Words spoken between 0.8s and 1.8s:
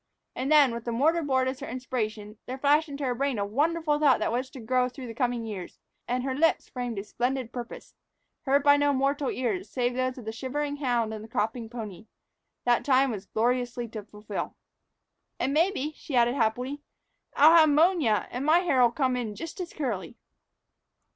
the mortar board as her